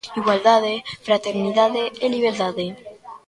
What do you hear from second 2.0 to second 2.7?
e liberdade!